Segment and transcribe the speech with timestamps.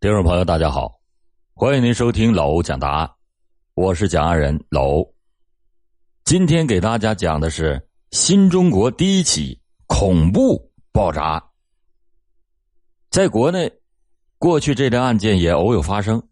[0.00, 1.00] 听众朋友，大家好，
[1.54, 3.10] 欢迎您收听老欧讲答案，
[3.74, 5.14] 我是讲案人老欧。
[6.24, 11.42] 今天给大家讲的是新中国第一起恐怖爆炸案。
[13.10, 13.72] 在国内，
[14.38, 16.22] 过去这类案件也偶有发生，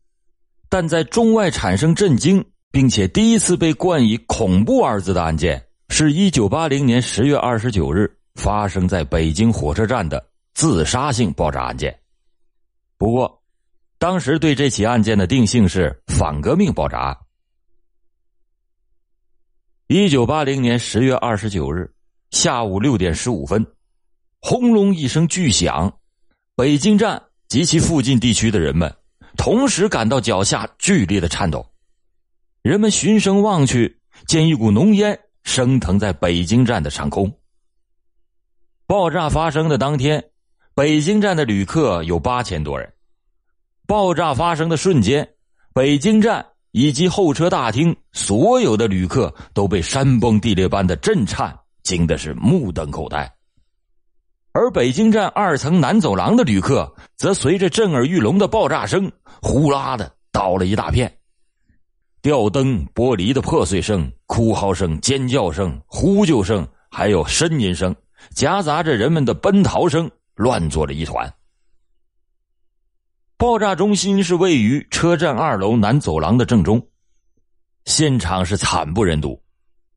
[0.68, 10.24] 但在中外产生震惊，并且第一次被冠以“恐怖”二字的案件，是一九八零年十月二十九日发生在北京火车站的
[10.54, 11.98] 自杀性爆炸案件。
[12.96, 13.42] 不过，
[13.98, 17.16] 当时对这起案件的定性是反革命爆炸案。
[19.86, 21.90] 一九八零年十月二十九日
[22.30, 23.66] 下午六点十五分，
[24.40, 25.98] 轰隆一声巨响，
[26.54, 28.94] 北京站及其附近地区的人们
[29.36, 31.64] 同时感到脚下剧烈的颤抖。
[32.62, 37.32] 人们循声望去，见一股浓烟升腾在北京站的上空。
[38.86, 40.22] 爆炸发生的当天，
[40.74, 42.92] 北京站的旅客有八千多人。
[43.86, 45.28] 爆炸发生的瞬间，
[45.72, 53.32] 北京站以及候车大厅所有的旅客都被山崩地裂般的震颤惊的是目瞪口呆，
[54.52, 61.16] 而北京站二层南走廊的旅客则随着震耳欲聋的爆炸声呼啦的倒了一大片，
[62.20, 67.94] 吊灯玻璃的破碎声、哭嚎声、尖叫声、呼救声，还有呻吟声，
[68.34, 71.32] 夹杂着人们的奔逃声，乱作了一团。
[73.38, 76.82] 爆炸中心是位于车站二楼南走廊的正中，
[77.84, 79.38] 现场是惨不忍睹，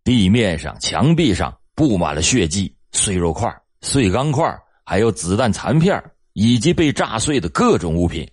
[0.03, 4.45] 地面上、墙壁上布满了血迹、碎肉块、碎钢块，
[4.83, 8.29] 还有子弹残片以及被炸碎的各种物品。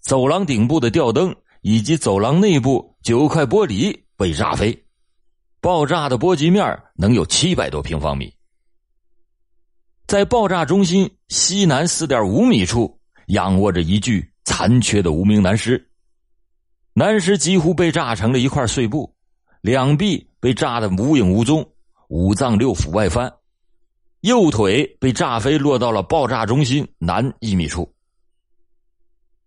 [0.00, 4.84] 走廊顶部的吊灯以及走廊内部九块玻璃被炸飞，
[5.62, 8.30] 爆炸的波及面能有七百多平方米。
[10.06, 12.94] 在爆炸中心西南四点五米处。
[13.26, 15.88] 仰卧着一具残缺的无名男尸，
[16.92, 19.12] 男尸几乎被炸成了一块碎布，
[19.60, 21.68] 两臂被炸得无影无踪，
[22.08, 23.32] 五脏六腑外翻，
[24.20, 27.92] 右腿被炸飞落到了爆炸中心南一米处。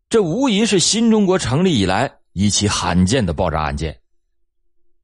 [0.09, 4.00] 这无疑是新中国成立以来一起罕见的爆炸案件。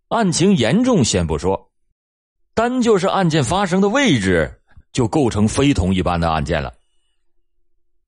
[0.10, 1.72] 案情严重先不说，
[2.54, 6.75] 单就是案件发生的位置就构成非同一般的案件了。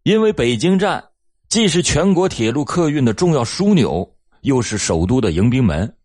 [0.08, 1.04] 因为北京站
[1.50, 4.10] 既是全国铁路客运的重要枢纽，
[4.40, 5.98] 又是首都的迎宾门，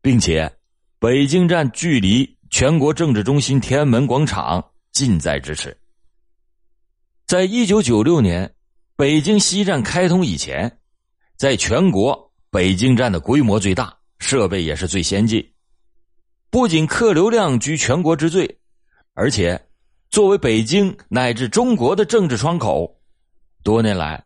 [0.00, 0.50] 并且
[0.98, 5.76] 北京站距离全国政治中心天安门广场近在咫尺。
[7.26, 8.50] 在一九九六年
[8.96, 10.78] 北京西站开通以前，
[11.36, 15.46] 在全国北京站的规模最大，设备也是最先进，
[16.48, 18.58] 不仅客流量居全国之最，
[19.12, 19.62] 而且
[20.08, 22.94] 作为北京乃至中国的政治窗口。
[23.68, 24.24] 多年来，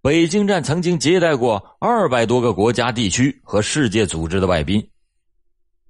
[0.00, 4.88] 北京站曾经接待过二百多个国家、地区和世界组织的外宾。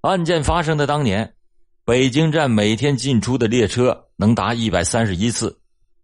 [0.01, 1.37] 案件发生的当年，
[1.85, 5.57] 北京站每天进出的列车能达一百三十一次，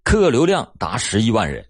[0.05, 1.67] 客流量达十一万人。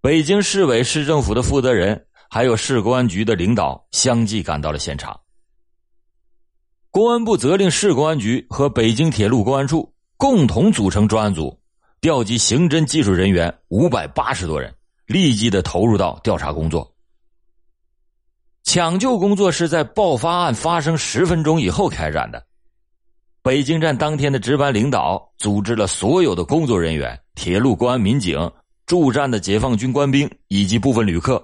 [0.00, 5.20] 北京市委市政府的负责人还有市公安局的领导相继赶到了现场。
[6.90, 11.60] 公安部责令市公安局和北京铁路公安处共同组成专案组。
[12.00, 14.72] 调集刑侦技术人员五百八十多人，
[15.06, 16.94] 立即的投入到调查工作。
[18.62, 22.44] 抢救工作是在爆发案发生十分钟以后开展的。
[23.42, 28.50] 北京站当天的值班领导组织了所有的工作人员、铁路公安民警、
[28.86, 31.42] 驻站的解放军官兵以及部分旅客，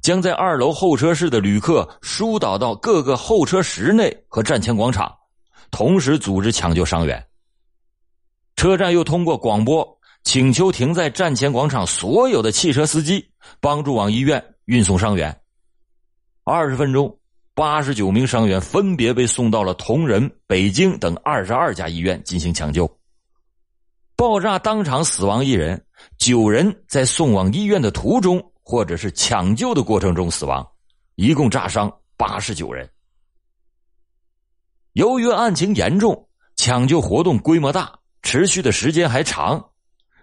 [0.00, 5.12] 将在二楼候车室的旅客疏导到各个候车室内和站前广场，
[5.70, 7.24] 同时组织抢救伤员。
[8.62, 13.28] 车站又通过广播请求停在站前广场所有的汽车司机
[13.60, 15.36] 帮助往医院运送伤员。
[16.44, 17.18] 二十分钟，
[17.54, 22.88] 八十九名伤员分别被送到了同仁、北京等二十二家医院进行抢救。
[24.14, 25.84] 爆炸当场死亡一人，
[26.16, 30.64] 九人在送往医院的途中或者是抢救的过程中死亡，
[31.16, 32.88] 一共炸伤八十九人。
[34.92, 37.98] 由于案情严重，抢救活动规模大。
[38.22, 39.70] 持续的时间还长，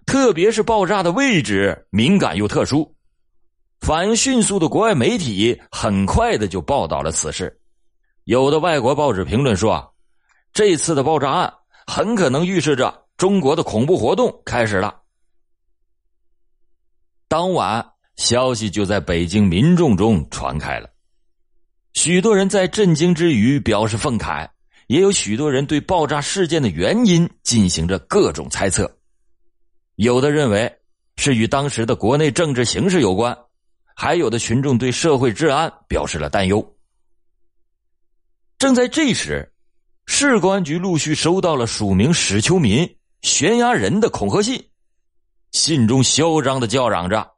[0.05, 2.95] 特别是爆炸的位置敏感又特殊，
[3.81, 7.59] 反应迅速的国外媒体很快的就报道了此事。
[8.23, 9.93] 有的外国报纸评论说，
[10.53, 11.53] 这次的爆炸案
[11.85, 15.01] 很可能预示着中国的恐怖活动开始了。
[17.27, 17.85] 当晚，
[18.15, 20.89] 消息就在北京民众中传开了，
[21.93, 24.49] 许多人在震惊之余表示愤慨。
[24.89, 28.91] 也有许多人对爆炸事件的原因进行着各种猜测，
[29.97, 30.79] 有的认为
[31.15, 33.37] 是与当时的国内政治形势有关，
[33.95, 36.75] 还有的群众对社会治安表示了担忧。
[38.57, 39.53] 正在这时，
[40.07, 44.69] 市公安局陆续收到了署名史秋民悬崖人的恐吓信，
[45.51, 47.35] 信中嚣张的叫嚷着，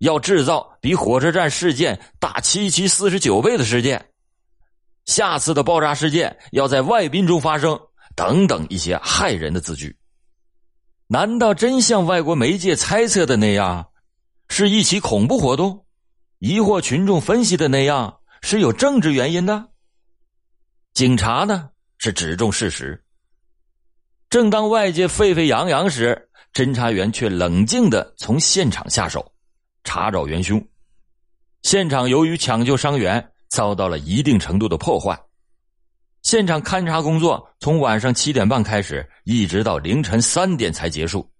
[0.00, 4.09] 要制造比火车站事件大七七四十九倍的事件，
[5.10, 7.76] 下次的爆炸事件要在外宾中发生，
[8.14, 9.96] 等等一些骇人的字句。
[11.08, 13.90] 难道真像外国媒介猜测的那样，
[14.48, 15.84] 是一起恐怖活动？
[16.38, 19.70] 疑惑群众分析的那样，是有政治原因的？
[20.94, 23.02] 警察呢是指重事实。
[24.28, 29.32] 正当外界沸沸扬扬时，侦查员却冷静的从现场下手，
[29.82, 30.64] 查找元凶。
[31.62, 35.20] 现场由于抢救伤员，遭到了一定程度的破坏。
[36.22, 41.30] 现场勘查工作从晚上七点半开始，一直到凌晨三点才结束，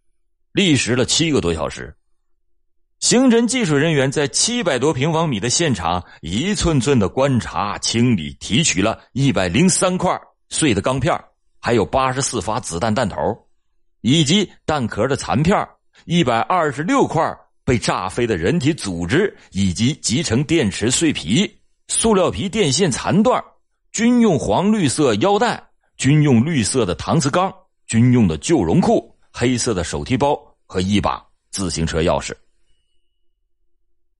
[0.53, 1.95] 历时了七个多小时。
[2.99, 10.19] 刑侦技术人员在七百多平方米的现场，一寸寸的观察、清理、提取了一百零三块
[10.51, 11.19] 碎的钢片，
[11.61, 13.17] 还有八十四发子弹弹头，
[14.03, 15.67] 以及弹壳的残片，
[16.05, 17.23] 一百二十六块
[17.65, 21.60] 被炸飞的人体组织，以及集成电池碎皮、
[21.91, 23.43] 塑料皮电线残段，
[23.91, 25.61] 军用黄绿色腰带、
[25.97, 27.53] 军用绿色的搪瓷缸、
[27.89, 31.21] 军用的旧绒裤、黑色的手提包和一把
[31.51, 32.33] 自行车钥匙。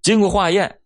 [0.03, 0.81] 经过化验，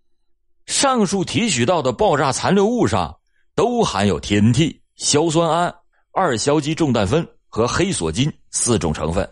[0.67, 3.19] 上述提取到的爆炸残留物上
[3.55, 5.75] 都含有 TNT、硝酸铵、
[6.13, 9.27] 二硝基重氮酚和黑索金四种成分，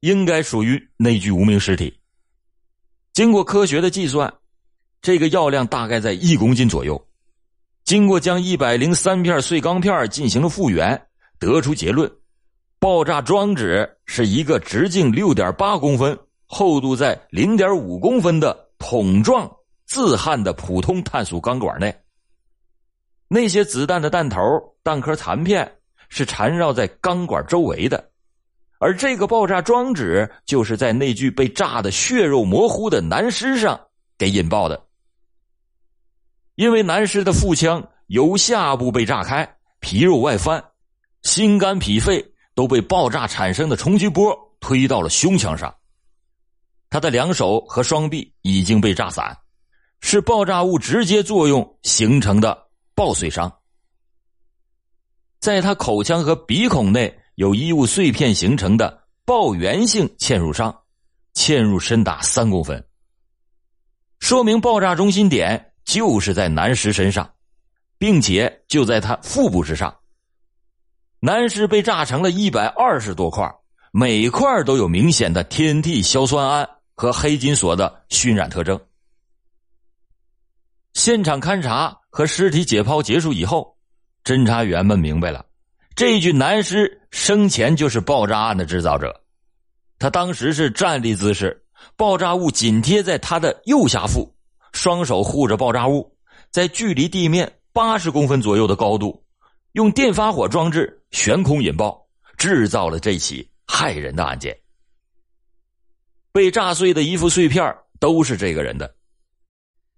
[0.00, 1.98] 应该属于那具无名尸体。
[3.14, 4.30] 经过科学的计算，
[5.02, 7.06] 这个药量大概在一公斤左右。
[7.84, 10.98] 经过将一百零三片碎钢片进行了复原，
[11.38, 12.10] 得出结论：
[12.78, 16.18] 爆炸装置是一个直径六点八公分。
[16.54, 19.50] 厚度在零点五公分的桶状
[19.86, 21.96] 自焊的普通碳素钢管内，
[23.26, 24.38] 那些子弹的弹头、
[24.82, 25.78] 弹壳残片
[26.10, 28.10] 是缠绕在钢管周围的，
[28.78, 33.80] 而这个爆炸装置就是在那具被炸的血肉模糊的男尸上
[34.18, 34.78] 给引爆的。
[36.54, 40.62] 因为男尸的腹腔由下部被炸开，皮肉外翻，
[41.22, 45.74] 心肝脾肺都被爆炸产生的冲击波推到了胸腔上。
[46.90, 49.34] 他的两手和双臂已经被炸散，
[50.00, 53.50] 是爆炸物直接作用形成的爆碎伤。
[55.40, 60.82] 在他口腔和鼻孔内有衣物碎片形成的爆圆性嵌入伤，
[61.34, 62.84] 嵌入深达三公分，
[64.20, 67.30] 说明爆炸中心点就是在男尸身上，
[67.98, 69.94] 并且就在他腹部之上。
[71.20, 73.48] 男尸被炸成了一百二十多块，
[73.92, 76.68] 每块都有明显的 TNT 硝酸铵。
[76.94, 78.78] 和黑金锁的熏染特征。
[80.92, 83.76] 现场勘查和尸体解剖结束以后，
[84.22, 85.44] 侦查员们明白了，
[85.96, 89.22] 这具男尸生前就是爆炸案的制造者。
[89.98, 91.64] 他当时是站立姿势，
[91.96, 94.32] 爆炸物紧贴在他的右下腹，
[94.72, 96.16] 双手护着爆炸物，
[96.50, 99.24] 在距离地面八十公分左右的高度，
[99.72, 104.58] 用电发火装置悬空引爆，制造了这起骇人的案件。
[106.32, 108.94] 被炸碎的衣服碎片都是这个人的。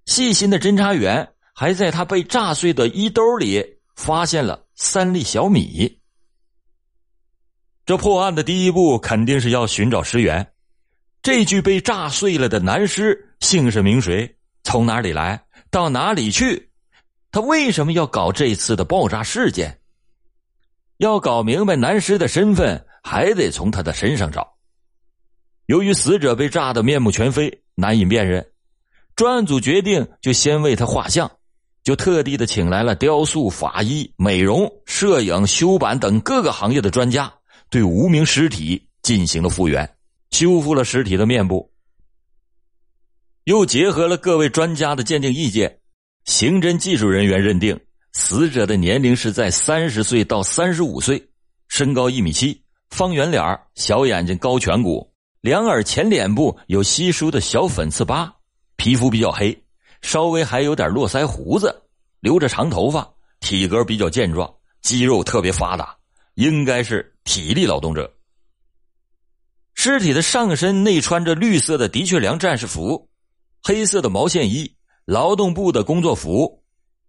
[0.06, 3.64] 细心的侦查员还在他被炸碎的衣兜里
[3.94, 6.00] 发现了三粒小米。
[7.86, 10.52] 这破案的第一步肯定是要寻找尸源。
[11.22, 14.33] 这具被炸碎了的男尸姓甚名谁？
[14.64, 15.44] 从哪里来？
[15.70, 16.70] 到哪里去？
[17.30, 19.78] 他为什么要搞这次的爆炸事件？
[20.98, 24.54] 要搞明白男尸的身份，还得从他的身上找。
[25.66, 28.46] 由于死者被炸得面目全非，难以辨认，
[29.16, 31.30] 专案组决定就先为他画像，
[31.82, 37.32] 就特地的请来了雕塑、法医、美容、摄影、修版等各个行业的专家，
[37.68, 39.96] 对无名尸体进行了复原，
[40.30, 41.72] 修复了尸体的面部，
[43.44, 45.80] 又结合了各位专家的鉴定意见，
[46.24, 47.78] 刑侦技术人员认定
[48.12, 51.22] 死者的年龄是在三十岁到三十五岁，
[51.68, 55.12] 身高一米七，方圆脸小眼睛，高颧骨。
[55.42, 58.34] 两耳前脸部有稀疏的小粉刺疤，
[58.76, 59.62] 皮肤比较黑，
[60.00, 61.82] 稍微还有点络腮胡子，
[62.20, 63.06] 留着长头发，
[63.40, 65.94] 体格比较健壮，肌肉特别发达，
[66.36, 68.10] 应该是体力劳动者。
[69.74, 73.10] 尸体的上身内穿着绿色的的确良战士服，
[73.66, 74.70] 黑色的毛线衣，
[75.06, 76.62] 劳动部的工作服，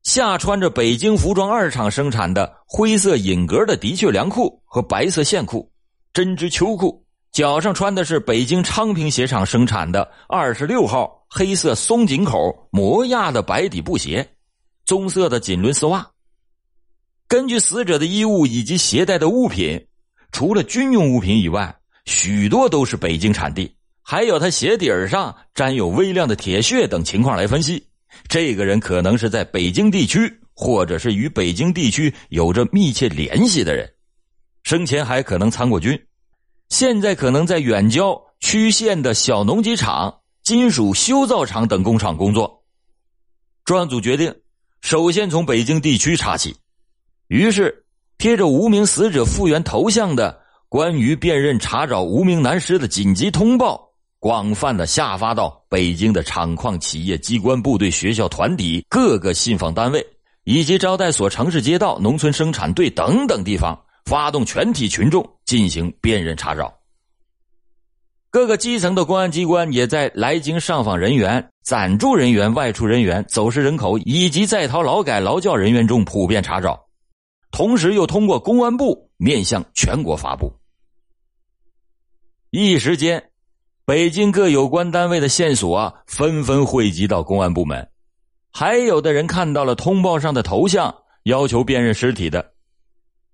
[0.04, 5.70] 下穿着北京服装二厂生产的灰色隐格的的确良裤和白色线裤，
[6.14, 7.06] 针织秋裤。
[7.34, 14.26] 脚上穿的是北京昌平鞋厂生产的二十六号黑色松紧口磨亚的白底布鞋，
[14.86, 16.10] 棕色的锦纶丝袜。
[17.28, 19.88] 根据死者的衣物以及携带的物品，
[20.32, 23.75] 除了军用物品以外，许多都是北京产地。
[24.08, 27.84] 还有他鞋底上沾有微量的铁屑等情况来分析，
[28.28, 33.92] 这个人可能是在北京地区，或者是与北京地区有着密切联系的人，
[34.62, 36.00] 生前还可能参过军，
[36.70, 42.64] 现在可能在远郊区县的小农机厂、金属修造厂等工厂工作。
[43.64, 44.32] 专案组决定，
[44.82, 46.56] 首先从北京地区查起，
[47.28, 47.84] 于是
[48.20, 53.84] 贴着无名死者复原头像的关于辨认查找无名男尸的紧急通报。
[54.20, 60.04] 广泛的下发到北京的厂矿、企业、机关、部队、学校、团体、各个信访单位
[60.46, 66.74] 以及招待所、城市街道、农村生产队等等地方，发动全体群众进行辨认查找。
[68.32, 76.88] 各个基层的公安机关也在来京上访人员、暂住人员、外出人员、走失人口以及在逃劳改劳教人员中普遍查找，
[77.52, 80.52] 同时又通过公安部面向全国发布。
[82.50, 83.24] 一时间。
[83.86, 87.88] 北京各有关单位的线索啊，纷纷汇集到公安部门，
[88.52, 90.92] 还有的人看到了通报上的头像，
[91.26, 92.54] 要求辨认尸体的。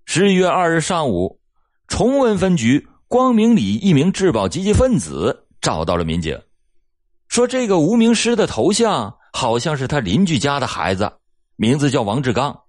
[0.03, 1.39] 十一月二日上午，
[1.87, 6.37] 崇文分局光明里一名质保积极分子找到了民警，
[7.29, 11.09] 说这个无名尸的头像好像是他邻居家的孩子，
[11.55, 12.59] 名字叫王志刚。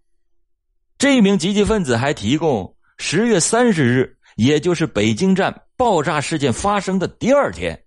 [0.99, 5.62] 这名积极分子还提供十月三十日，也就是北京站。
[5.75, 7.83] 爆炸事件发生的第二天，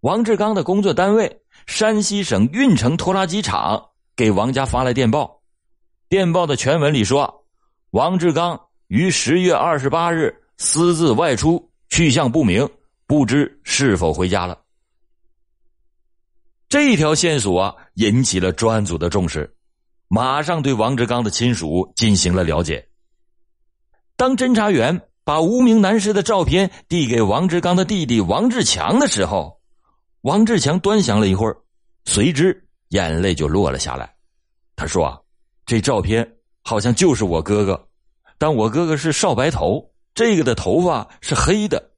[0.00, 5.40] 王志刚的工作单位山西省运城拖拉机厂给王家发来电报。
[6.08, 7.46] 电报的全文里说，
[7.90, 12.68] 王志刚于十月二十八日私自外出，去向不明，
[13.06, 14.60] 不知是否回家了。
[16.68, 19.54] 这条线索引起了专案组的重视，
[20.08, 22.88] 马上对王志刚的亲属进行了了解。
[24.16, 25.00] 当侦查员。
[25.28, 29.60] 把无名男尸的照片递给王志刚的弟弟王志强的时候，
[30.22, 31.54] 王志强端详了一会儿，
[32.06, 34.10] 随之眼泪就落了下来。
[34.74, 35.22] 他说
[35.66, 36.26] ：“这照片
[36.62, 37.88] 好像就是我哥哥，
[38.38, 41.90] 但我哥哥是少白头，这个的头发是黑的。”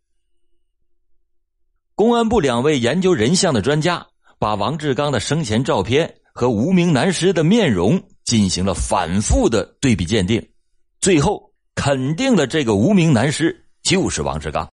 [1.94, 4.04] 公安部两位研究人像的专家
[4.40, 10.44] 把王志刚的生前照片和无名男尸的面容进行了反复的对比鉴定，
[11.00, 11.49] 最后。
[11.82, 14.70] 肯定了这个无名男尸就是王志刚。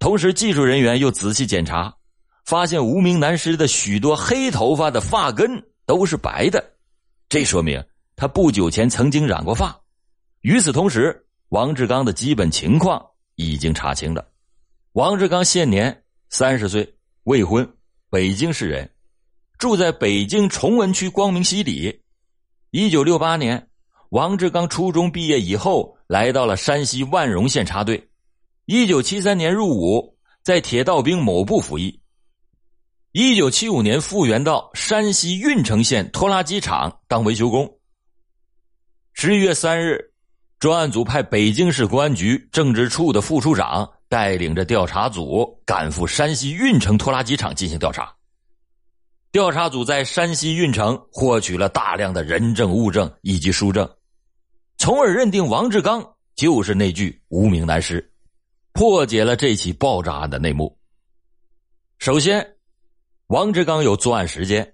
[0.00, 1.94] 同时，技术人员又仔细检查，
[2.44, 6.72] 发现无名男尸的许多黑头发的发根都是白的，
[7.28, 7.80] 这说明
[8.16, 9.80] 他不久前曾经染过发。
[10.40, 13.00] 与此同时，王志刚的基本情况
[13.36, 14.26] 已经查清了。
[14.94, 16.92] 王志刚现年三十岁，
[17.22, 17.72] 未婚，
[18.10, 18.90] 北京市人，
[19.58, 22.02] 住在北京崇文区光明西里。
[22.72, 23.67] 一九六八年。
[24.10, 28.08] 王志刚初中毕业以后，来到了山西万荣县插队。
[28.64, 32.00] 一九七三年入伍，在铁道兵某部服役。
[33.12, 37.70] 一九七五年复员到山西运城县拖拉机厂当维修工。
[39.12, 39.98] 十一月三日，
[40.58, 48.10] 专案组派北京市公安局政治处的副处长带领着调查组赶赴山西运城拖拉机厂进行调查。
[49.32, 53.86] 调查组在山西运城获取了大量的人证、物证以及书证。
[54.88, 58.10] 从而认定王志刚就是那具无名男尸，
[58.72, 60.78] 破解了这起爆炸案的内幕。
[61.98, 62.56] 首先，
[63.26, 64.72] 王志刚有作案时间，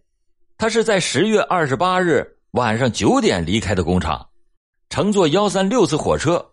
[0.57, 4.25] 他是在十月二十八日晚上九点离开的工厂，
[4.89, 6.49] 乘坐幺三六次火车，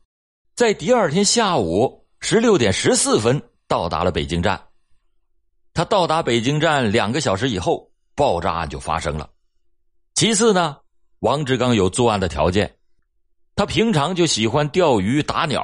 [0.56, 4.60] 在第二天下午十六点十四分到达了北京站。
[5.72, 9.30] 他到达北京站两个小时以后，爆炸案就发生了。
[10.16, 10.78] 其次呢，
[11.20, 12.76] 王志刚有作案的条件。
[13.56, 15.62] 他平常就喜欢钓鱼打鸟，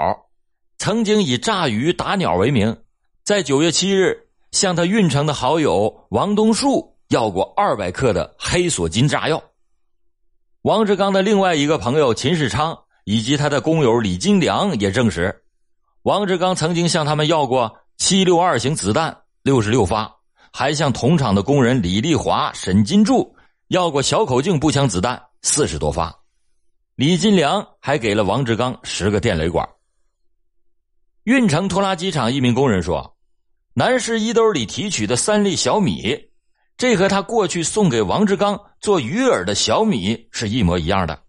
[0.78, 2.78] 曾经以炸鱼打鸟为名，
[3.24, 4.16] 在九月七日
[4.52, 9.42] 向他运城的好友王东树要过二百克的黑索金炸药。
[10.62, 15.44] 王志刚的另外一个朋友秦世昌以及他的工友李金良也证实，
[16.04, 20.14] 王志刚曾经向他们要过七六二型子弹六十六发，
[20.52, 23.34] 还向同厂的工人李立华、沈金柱
[23.70, 26.14] 要过小口径步枪子弹四十多发。
[26.98, 29.70] 李金良还给了王志刚十个电雷管。
[31.26, 33.16] 运城拖拉机厂一名工人说
[33.76, 36.32] ：“男尸衣兜里提取的三粒小米，
[36.76, 41.22] 这和他过去送给王志刚做鱼饵的小米是一模一样的。”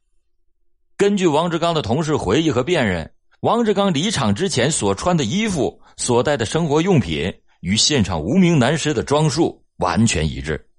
[0.96, 10.70] 根据王志刚的同事回忆和辨认，王志刚离厂之前所穿的衣服所带的生活用品与现场无名男尸的装束完全一致。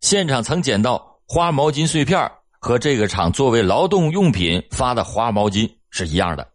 [0.00, 2.32] 现场曾捡到花毛巾碎片
[2.64, 6.48] 和这个厂作为劳动用品发的花毛巾是一样的。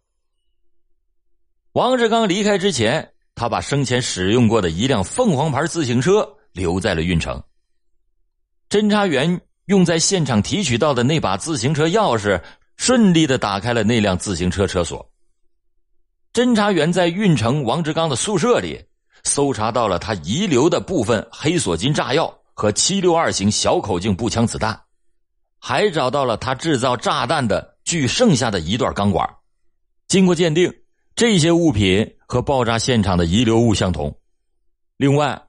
[1.74, 7.40] 王志刚离开之前，他把生前使用过的一辆凤凰牌自行车留在了运城。
[8.68, 12.42] 侦查员用在现场提取到的那把自行车钥匙，
[12.76, 15.08] 顺利的打开了那辆自行车车锁。
[16.32, 18.84] 侦查员在运城王志刚的宿舍里
[19.22, 22.36] 搜查到了他遗留的部分黑索金炸药。
[22.52, 24.78] 和七六二型小口径步枪子弹，
[25.60, 29.28] 还找到了他制造炸弹的据剩下的一段钢管。
[30.08, 30.72] 经过鉴定，
[31.14, 34.18] 这些物品和爆炸现场的遗留物相同。
[34.96, 35.40] 另外，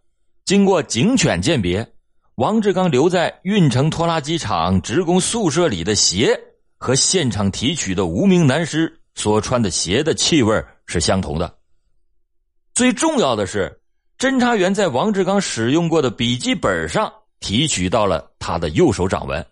[0.46, 1.94] 经过警犬鉴别，
[2.36, 6.39] 王志刚留在运城拖拉机厂职工宿舍里的鞋
[6.77, 11.58] 和现场提取的无名男尸所穿的鞋的气味是相同的。
[12.75, 13.77] 最重要的是。
[14.18, 19.44] 侦查员在王志刚使用过的笔记本上提取到了他的右手掌纹，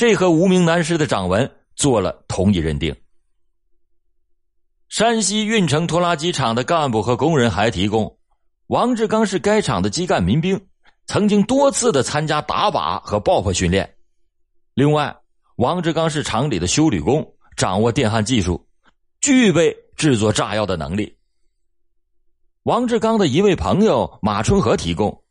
[0.00, 2.96] 这和无名男尸的掌纹做了同一认定。
[4.88, 8.16] 山西运城拖拉机厂的干部和工人还提供，
[8.68, 10.58] 王志刚是该厂的基干民兵，
[11.04, 13.94] 曾经多次的参加打靶和爆破训练。
[14.72, 15.14] 另外，
[15.56, 18.66] 王志刚是厂里的修理工，掌握电焊技术，
[19.20, 21.14] 具备制作炸药的能力。
[22.62, 25.22] 王志刚的一位朋友马春和提供，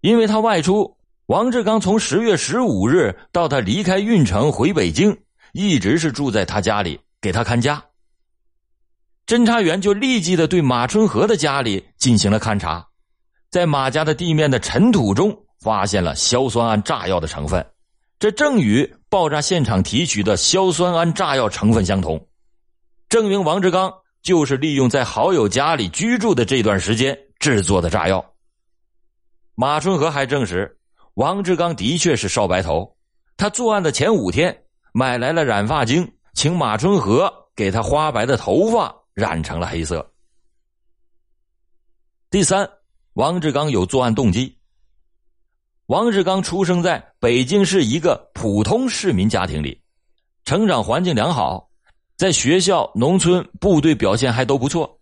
[0.00, 0.95] 因为他外出，
[1.26, 5.16] 王志刚从十月十五日到他离开运城回北京，
[5.52, 7.82] 一直是住在他家里给他看家。
[9.26, 12.86] 侦查员就立即的对马春和的家里进行了勘查，
[13.50, 17.66] 在马家的地面的尘土中发现了硝酸铵炸药的成分，
[18.20, 22.24] 这正与爆炸现场提取的硝酸铵炸药成分相同，
[23.08, 23.92] 证明王志刚。
[24.22, 28.32] 就是利用在好友家里居住的这段时间制作的炸药。
[29.54, 30.76] 马春和还证实，
[31.16, 32.94] 王志刚的确是少白头。
[33.38, 40.06] 他作案的前五天买来了染发精，请马春和给他花白的头发染成了黑色。
[42.28, 42.68] 第三，
[43.14, 44.58] 王志刚有作案动机。
[45.86, 49.80] 王志刚出生在北京市一个普通市民家庭里，
[50.44, 51.70] 成长环境良好。
[52.18, 54.98] 在学校、农村、部队表现还都不错，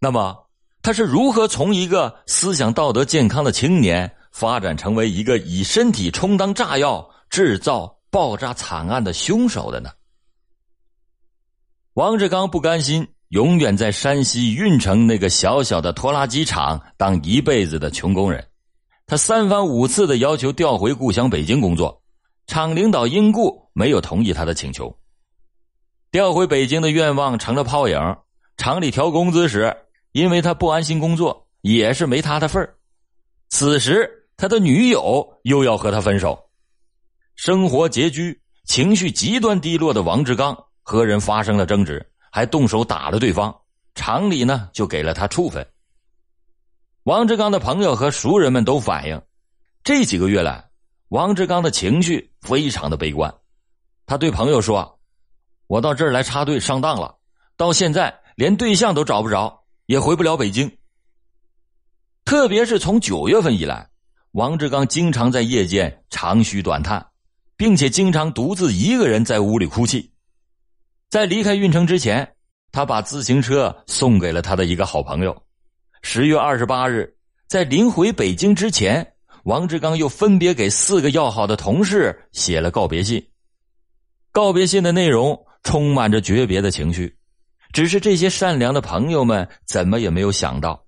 [0.00, 0.48] 那么
[0.82, 9.88] 他是如何从一个思想道德健康的青年，发展成为一个以身体充当炸药、制造爆炸惨案的凶手的呢？
[11.94, 18.46] 王志刚不甘心永远在山西运城那个小小的拖拉机厂当一辈子的穷工人，
[19.06, 22.02] 他三番五次的要求调回故乡北京工作，
[22.46, 24.94] 厂领导因故没有同意他的请求。
[26.10, 27.98] 调回北京的愿望成了泡影。
[28.58, 29.74] 厂里调工资时，
[30.12, 32.74] 因为他不安心工作，也是没他的份儿
[33.48, 36.50] 此时，他的女友又要和他分手，
[37.34, 43.54] 生活拮据、情绪极端低落的王志刚和人发生了争执，还动手打了对方。
[43.94, 45.66] 厂里呢，就给了他处分。
[47.04, 49.22] 王志刚的朋友和熟人们都反映，
[49.82, 50.68] 这几个月来，
[51.08, 53.34] 王志刚的情绪非常的悲观。
[54.04, 54.92] 他对朋友说。
[55.68, 57.16] 我到这儿来插队上当了，
[57.56, 60.78] 到现在连对象都找不着，也回不了北京。
[62.24, 63.90] 特别是从九月份以来，
[64.32, 67.04] 王志刚经常在夜间长吁短叹，
[67.56, 70.10] 并且经常独自一个人在屋里哭泣。
[71.08, 72.34] 在离开运城之前，
[72.72, 75.42] 他把自行车送给了他的一个好朋友。
[76.02, 83.26] 十月二十八日，在临回北京之前，王志刚又分别给四个要好的同事写了告别信。
[84.32, 85.42] 告别信的内容。
[85.62, 87.16] 充满着诀别的情绪，
[87.72, 90.85] 只是这些善良的朋友们怎么也没有想到，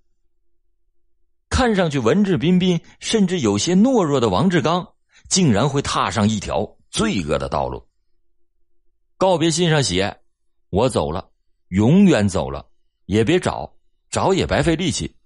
[1.49, 4.87] 看上去文质彬彬，甚至有些懦弱的王志刚，
[5.29, 7.87] 竟然会踏上一条罪恶的道路。
[9.17, 10.21] 告别信上写
[10.71, 11.31] ：“我走了，
[11.69, 12.65] 永远走了，
[13.07, 13.75] 也别找，
[14.11, 15.17] 找也白费力气。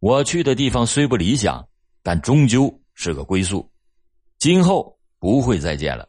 [0.00, 1.66] 我去的地方虽不理想，
[2.02, 3.70] 但终究是个归宿，
[4.38, 6.08] 今后不会再见了。”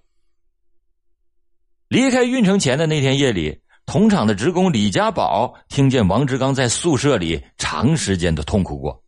[1.89, 9.03] 离开运城前的那天夜里，同厂的职工李家宝听见王志刚在宿舍里长时间的痛哭过。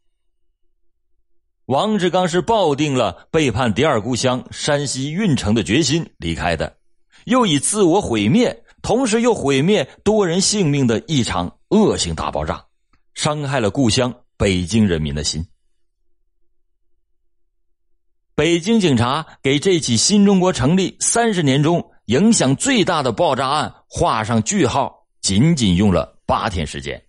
[1.69, 6.77] 王志刚是抱定了背叛第二故乡山西运城的决心离开的，
[7.25, 12.65] 又以自我毁灭，同时又毁灭多人性命的一场恶性大爆炸，
[13.13, 15.45] 伤害了故乡北京人民的心。
[18.33, 21.91] 北京警察给这起新中国成立三十年中。
[22.05, 26.99] 影响最大的爆炸案画上句号，仅仅用了八天时间。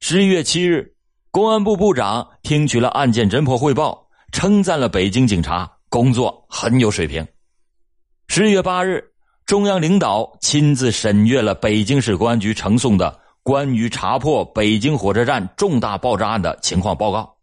[0.00, 0.96] 十一月七日，
[1.30, 7.26] 公安部部长听取了案件侦破汇报，称赞了北京警察工作很有水平。
[8.28, 9.04] 十月八日，
[9.44, 17.36] 中央领导亲自审阅了北京市公安局呈送的关于查破北京火车站重大爆炸案的情况报告，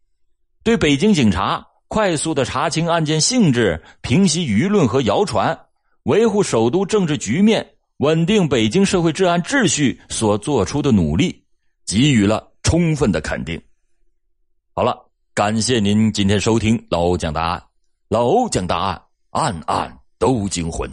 [0.63, 5.58] 对北京警察快速的查清案件性质、平息舆论和谣传、
[6.04, 7.65] 维护首都政治局面、
[7.98, 11.43] 稳定北京社会治安秩序所做出的努力，
[11.86, 13.62] 给予了充分的肯定。
[14.78, 14.94] 好了，
[15.34, 17.64] 感谢您今天收听老欧讲答案，
[18.10, 19.98] 老欧讲答案，暗暗。
[20.18, 20.90] 都惊魂。